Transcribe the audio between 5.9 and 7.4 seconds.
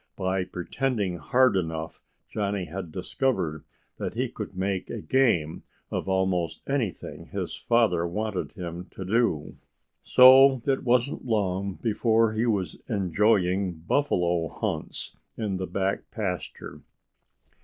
of almost anything